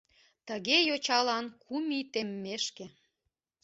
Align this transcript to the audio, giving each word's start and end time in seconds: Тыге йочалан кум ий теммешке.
Тыге 0.47 0.77
йочалан 0.87 1.45
кум 1.63 1.85
ий 1.97 2.05
теммешке. 2.13 2.85